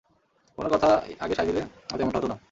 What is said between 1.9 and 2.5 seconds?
এমনটা হতোও না!